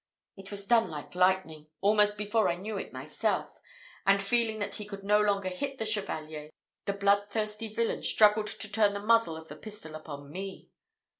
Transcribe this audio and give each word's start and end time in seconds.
It 0.35 0.49
was 0.49 0.65
done 0.65 0.89
like 0.89 1.13
lightning 1.13 1.67
almost 1.79 2.17
before 2.17 2.49
I 2.49 2.55
knew 2.55 2.75
it 2.79 2.91
myself, 2.91 3.61
and 4.03 4.19
feeling 4.19 4.57
that 4.57 4.73
he 4.73 4.85
could 4.87 5.03
no 5.03 5.21
longer 5.21 5.49
hit 5.49 5.77
the 5.77 5.85
Chevalier, 5.85 6.49
the 6.85 6.93
bloodthirsty 6.93 7.67
villain 7.67 8.01
struggled 8.01 8.47
to 8.47 8.67
turn 8.71 8.93
the 8.93 8.99
muzzle 8.99 9.37
of 9.37 9.47
the 9.47 9.55
pistol 9.55 9.93
upon 9.93 10.31
me. 10.31 10.71